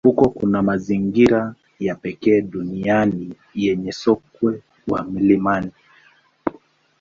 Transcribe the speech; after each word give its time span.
Huko 0.03 0.29
kuna 0.29 0.61
mazingira 0.61 1.55
ya 1.79 1.95
pekee 1.95 2.41
duniani 2.41 3.33
yenye 3.55 3.91
sokwe 3.91 4.61
wa 4.87 5.03
milimani. 5.03 5.71